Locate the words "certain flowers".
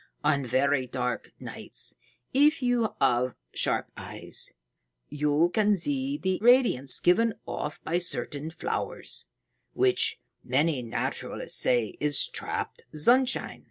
7.99-9.27